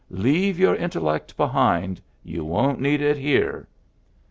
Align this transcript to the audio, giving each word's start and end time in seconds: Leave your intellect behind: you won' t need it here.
Leave 0.09 0.57
your 0.57 0.73
intellect 0.77 1.37
behind: 1.37 2.01
you 2.23 2.43
won' 2.43 2.77
t 2.77 2.81
need 2.81 3.01
it 3.03 3.17
here. 3.17 3.67